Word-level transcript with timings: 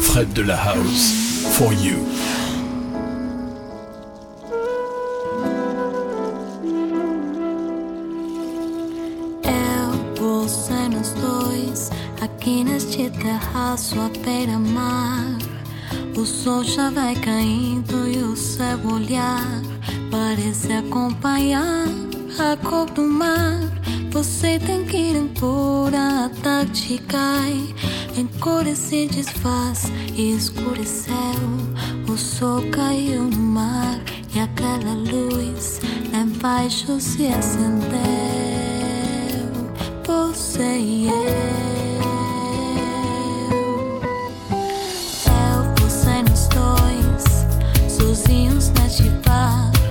Fred 0.00 0.34
de 0.34 0.42
la 0.42 0.56
House, 0.56 1.46
for 1.56 1.72
you. 1.72 2.06
Eu, 9.42 10.90
nós 10.90 11.14
dois, 11.14 11.90
aqui 12.20 12.62
neste 12.64 13.08
terraço 13.08 13.98
à 13.98 14.10
beira-mar. 14.22 15.38
O 16.14 16.26
sol 16.26 16.62
já 16.62 16.90
vai 16.90 17.14
caindo 17.14 18.06
e 18.06 18.18
o 18.18 18.36
céu 18.36 18.78
olhar 18.84 19.62
parece 20.10 20.70
acompanhar 20.74 22.11
a 22.38 22.56
cor 22.56 22.90
do 22.90 23.02
mar. 23.02 23.60
Você 24.10 24.58
tem 24.58 24.84
que 24.84 24.96
ir 24.96 25.16
embora, 25.16 26.26
a 26.26 26.28
tarde 26.42 26.98
cai. 27.08 27.74
Encolhe 28.16 28.76
se 28.76 29.06
desfaz 29.06 29.90
e 30.14 30.36
escureceu. 30.36 31.14
O 32.08 32.16
sol 32.16 32.62
caiu 32.70 33.24
no 33.24 33.38
mar 33.38 34.00
e 34.34 34.40
aquela 34.40 34.94
luz 34.94 35.80
lá 36.12 36.20
embaixo 36.20 37.00
se 37.00 37.26
acendeu. 37.26 37.92
Você 40.04 40.78
e 40.78 41.08
eu. 41.08 41.72
sozinhos 48.12 48.68
na 48.70 48.88
tipa. 48.88 49.81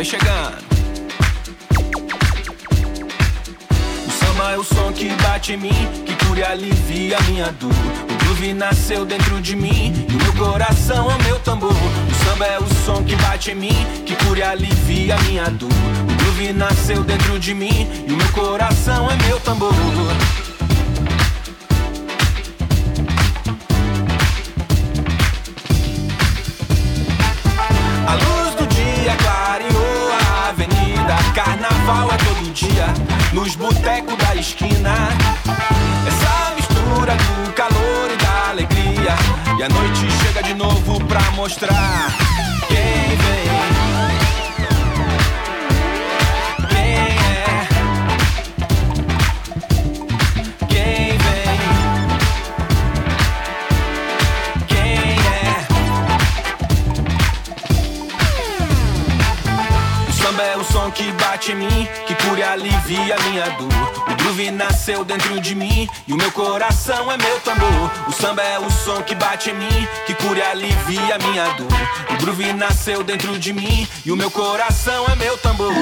Vem 0.00 0.04
chegando. 0.04 0.64
O 4.06 4.10
samba 4.10 4.52
é 4.52 4.56
o 4.56 4.64
som 4.64 4.92
que 4.92 5.10
bate 5.22 5.52
em 5.52 5.56
mim, 5.58 6.04
que 6.06 6.24
cura 6.24 6.40
e 6.40 6.44
alivia 6.44 7.18
minha 7.28 7.52
dor. 7.52 7.70
O 7.70 8.24
groove 8.24 8.54
nasceu 8.54 9.04
dentro 9.04 9.40
de 9.42 9.54
mim 9.54 10.06
e 10.08 10.14
o 10.14 10.18
meu 10.18 10.32
coração 10.32 11.10
é 11.10 11.14
o 11.14 11.22
meu 11.22 11.38
tambor. 11.40 11.72
O 11.72 12.24
samba 12.24 12.46
é 12.46 12.58
o 12.58 12.66
som 12.84 13.04
que 13.04 13.14
bate 13.16 13.50
em 13.50 13.56
mim, 13.56 13.86
que 14.06 14.16
cura 14.24 14.38
e 14.38 14.42
alivia 14.42 15.18
minha 15.28 15.50
dor. 15.50 15.68
O 15.68 16.22
groove 16.22 16.52
nasceu 16.54 17.04
dentro 17.04 17.38
de 17.38 17.52
mim 17.52 17.86
e 18.06 18.12
o 18.12 18.16
meu 18.16 18.32
coração 18.32 19.10
é 19.10 19.16
meu 19.26 19.38
tambor. 19.40 19.74
Dia, 32.52 32.86
nos 33.32 33.54
botecos 33.54 34.16
da 34.16 34.34
esquina. 34.34 34.94
Essa 36.06 36.54
mistura 36.54 37.14
do 37.14 37.52
calor 37.52 38.10
e 38.12 38.16
da 38.16 38.50
alegria. 38.50 39.14
E 39.58 39.62
a 39.62 39.68
noite 39.68 40.10
chega 40.22 40.42
de 40.42 40.54
novo 40.54 40.98
pra 41.04 41.20
mostrar 41.32 42.10
quem 42.68 43.16
vem. 43.16 43.50
Quem 46.68 46.94
é? 46.96 47.68
Quem 50.68 51.18
vem? 51.18 51.58
Quem 54.66 55.18
é? 55.18 55.66
O 60.08 60.12
samba 60.12 60.42
é 60.42 60.56
o 60.56 60.64
som 60.64 60.90
que 60.90 61.12
bate 61.12 61.52
em 61.52 61.56
mim, 61.56 61.88
cura 62.22 62.52
alivia 62.52 63.16
minha 63.30 63.48
dor. 63.50 63.68
O 64.10 64.16
groove 64.22 64.50
nasceu 64.50 65.04
dentro 65.04 65.40
de 65.40 65.54
mim 65.54 65.88
e 66.06 66.12
o 66.12 66.16
meu 66.16 66.30
coração 66.32 67.10
é 67.10 67.16
meu 67.16 67.40
tambor. 67.40 67.90
O 68.08 68.12
samba 68.12 68.42
é 68.42 68.58
o 68.58 68.70
som 68.70 69.02
que 69.02 69.14
bate 69.14 69.50
em 69.50 69.54
mim, 69.54 69.88
que 70.06 70.14
cura 70.14 70.50
alivia 70.50 71.18
minha 71.18 71.48
dor. 71.54 71.68
O 72.10 72.16
groove 72.16 72.52
nasceu 72.52 73.02
dentro 73.02 73.38
de 73.38 73.52
mim 73.52 73.86
e 74.04 74.10
o 74.10 74.16
meu 74.16 74.30
coração 74.30 75.06
é 75.06 75.16
meu 75.16 75.36
tambor. 75.38 75.72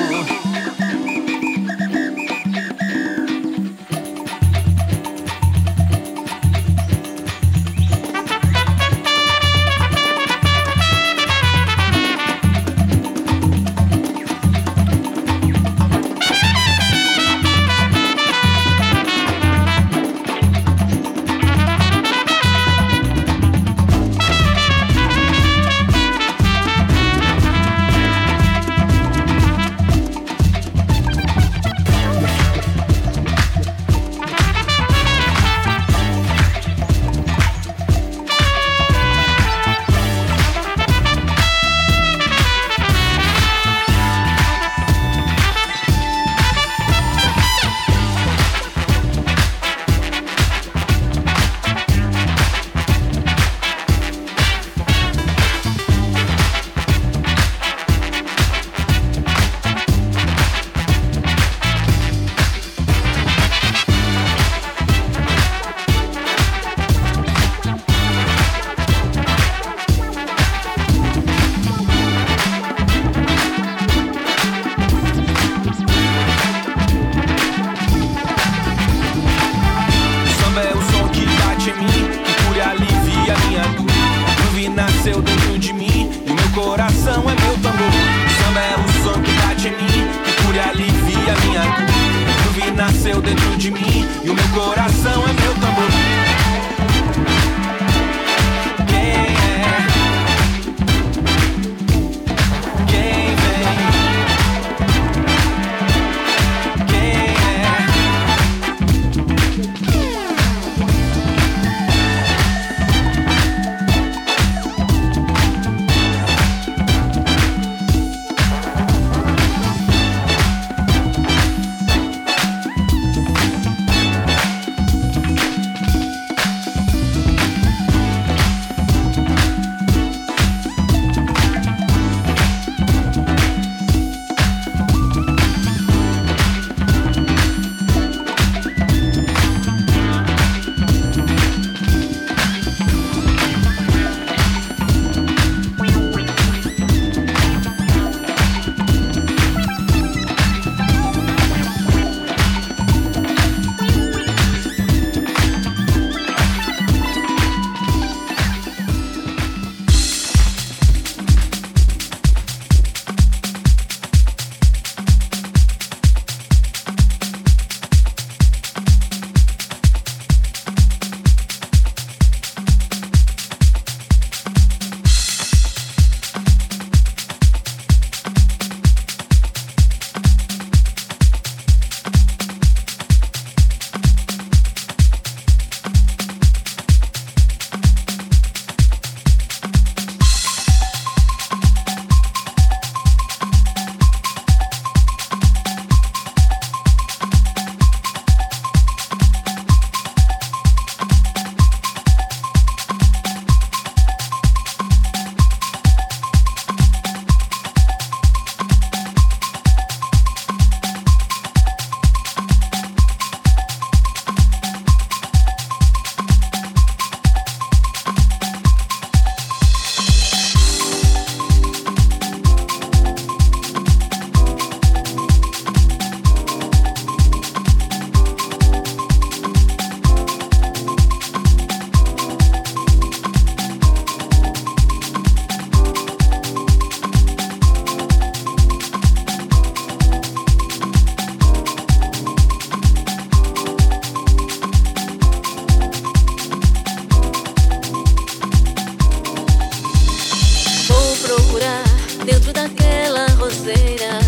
dentro 252.29 252.53
daquela 252.53 253.27
roseira. 253.39 254.19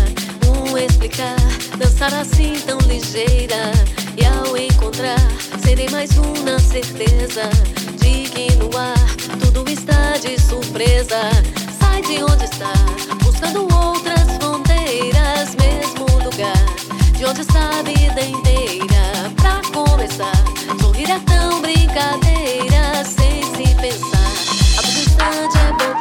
Um 0.47 0.75
explicar, 0.75 1.35
dançar 1.77 2.11
assim 2.15 2.53
tão 2.65 2.79
ligeira. 2.79 3.71
E 4.17 4.25
ao 4.25 4.57
encontrar, 4.57 5.19
serei 5.63 5.87
mais 5.89 6.09
uma 6.17 6.57
certeza 6.59 7.47
de 7.99 8.29
que 8.29 8.55
no 8.55 8.75
ar 8.75 8.97
tudo 9.39 9.69
está 9.69 10.17
de 10.17 10.41
surpresa. 10.41 11.19
Sai 11.79 12.01
de 12.01 12.23
onde 12.23 12.45
está, 12.45 12.73
buscando 13.23 13.67
outras 13.75 14.35
fronteiras, 14.39 15.55
mesmo 15.55 16.05
lugar. 16.23 16.65
De 17.15 17.25
onde 17.25 17.41
está 17.41 17.69
a 17.79 17.83
vida 17.83 18.21
inteira, 18.21 19.31
pra 19.35 19.61
começar. 19.71 20.43
Sorrir 20.81 21.11
é 21.11 21.19
tão 21.19 21.61
brincadeira, 21.61 23.05
sem 23.05 23.43
se 23.43 23.75
pensar. 23.75 24.31
A 24.79 25.59
é 25.59 25.71
bom 25.73 26.00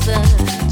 together. 0.00 0.69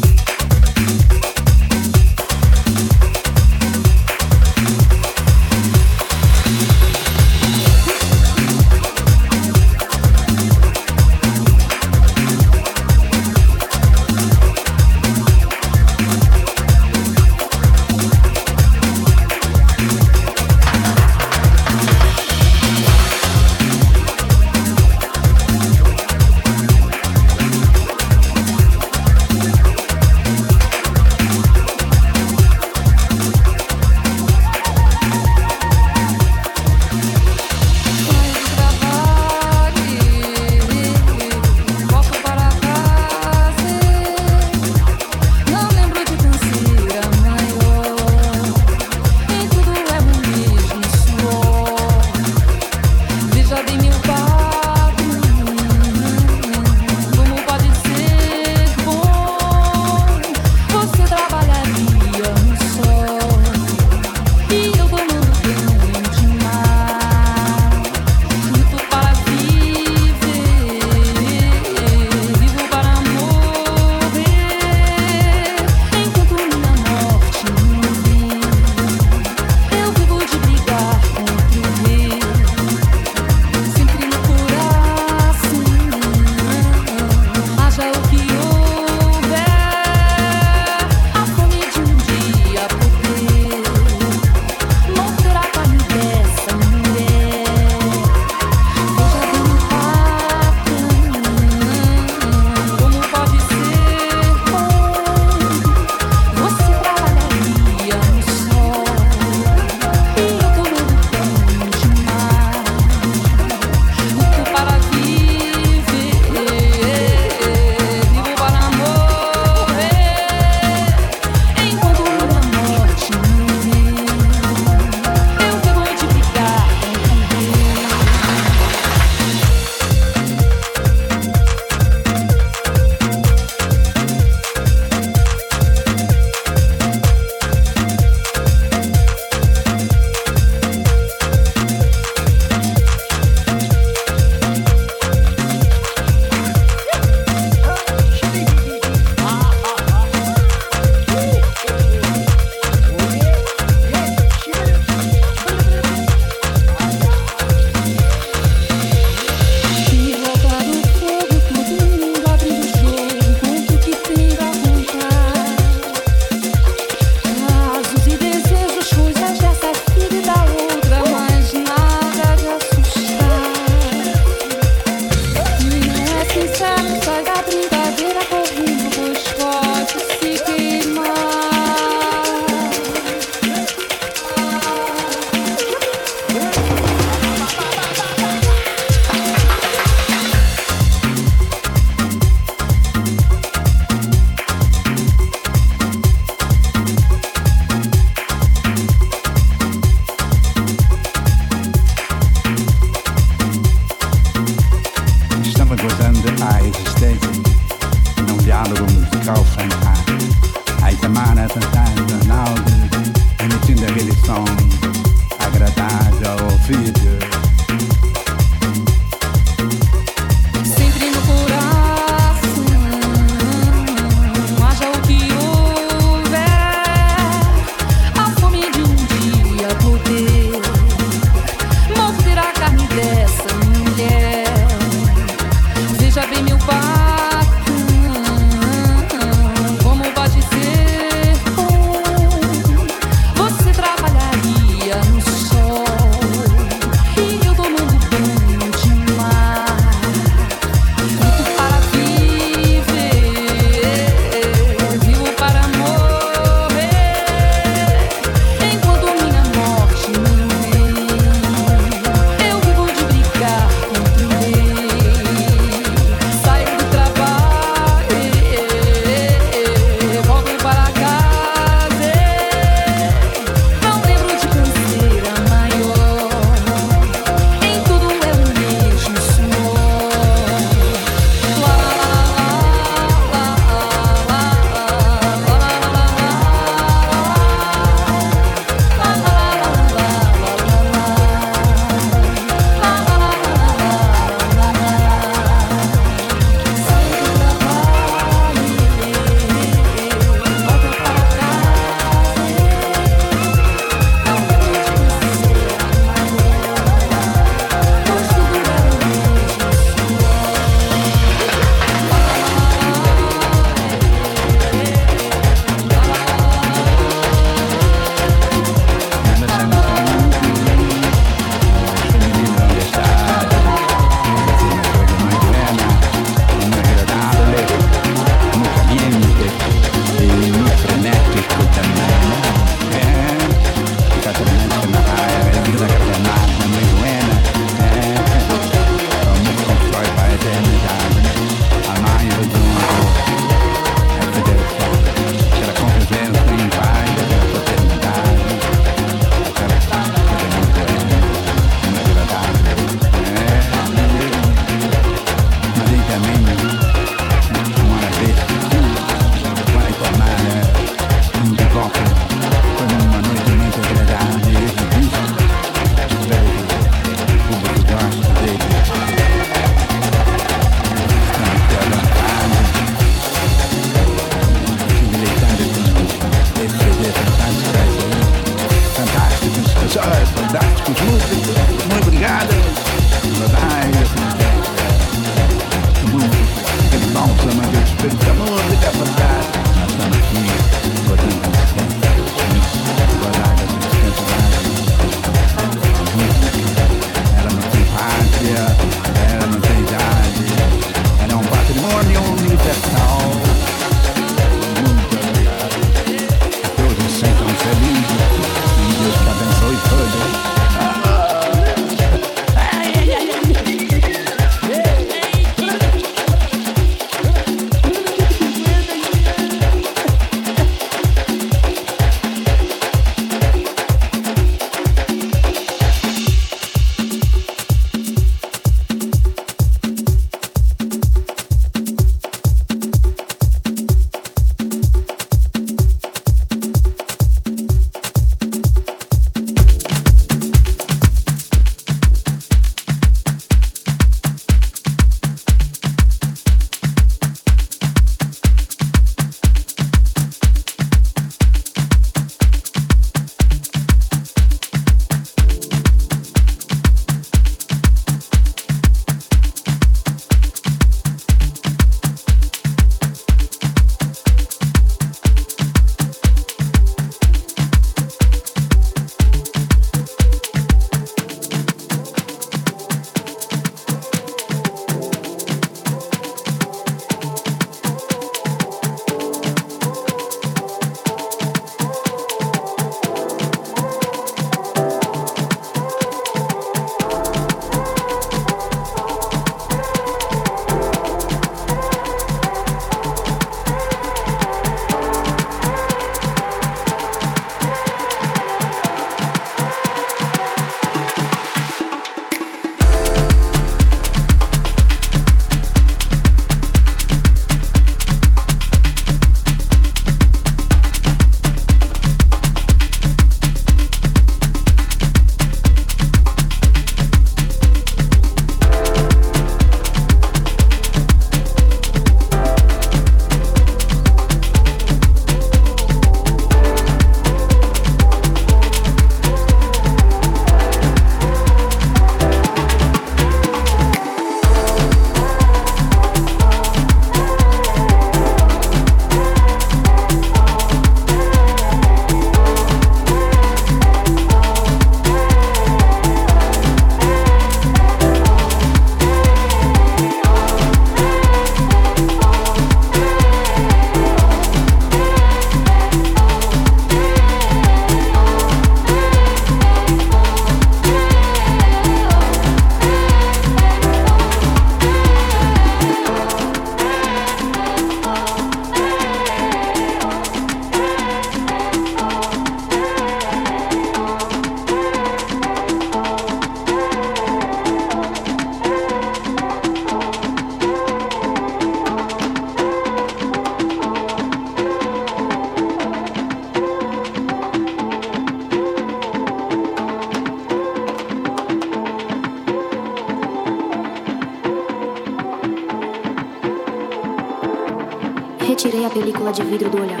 Tirei 598.54 598.84
a 598.84 598.90
película 598.90 599.32
de 599.32 599.42
vidro 599.42 599.70
do 599.70 599.80
olhar. 599.80 600.00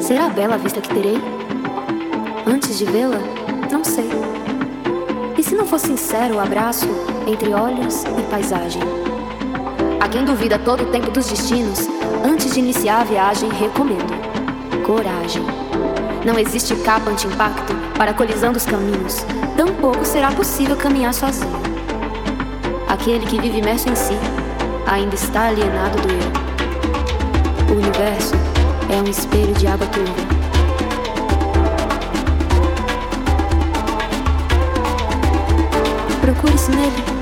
Será 0.00 0.28
bela 0.28 0.54
a 0.54 0.58
vista 0.58 0.80
que 0.80 0.88
terei? 0.88 1.18
Antes 2.46 2.78
de 2.78 2.84
vê-la, 2.84 3.18
não 3.70 3.82
sei. 3.82 4.08
E 5.36 5.42
se 5.42 5.54
não 5.54 5.66
for 5.66 5.78
sincero 5.78 6.36
o 6.36 6.40
abraço 6.40 6.88
entre 7.26 7.52
olhos 7.52 8.04
e 8.04 8.22
paisagem? 8.30 8.82
A 10.00 10.08
quem 10.08 10.24
duvida 10.24 10.58
todo 10.58 10.84
o 10.84 10.90
tempo 10.90 11.10
dos 11.10 11.26
destinos, 11.28 11.88
antes 12.24 12.52
de 12.52 12.60
iniciar 12.60 13.00
a 13.00 13.04
viagem, 13.04 13.48
recomendo 13.50 14.14
coragem. 14.84 15.42
Não 16.24 16.38
existe 16.38 16.76
capa 16.76 17.10
anti-impacto 17.10 17.74
para 17.96 18.10
a 18.10 18.14
colisão 18.14 18.52
dos 18.52 18.66
caminhos, 18.66 19.24
tampouco 19.56 20.04
será 20.04 20.30
possível 20.30 20.76
caminhar 20.76 21.14
sozinho. 21.14 21.62
Aquele 22.86 23.26
que 23.26 23.40
vive 23.40 23.58
imerso 23.58 23.88
em 23.88 23.94
si 23.94 24.16
ainda 24.86 25.14
está 25.14 25.48
alienado 25.48 26.00
do 26.02 26.08
eu. 26.08 26.43
O 27.68 27.72
universo 27.72 28.34
é 28.90 29.00
um 29.00 29.10
espelho 29.10 29.54
de 29.54 29.66
água 29.66 29.86
turva. 29.86 30.12
Procure-se 36.20 36.70
nele. 36.70 37.13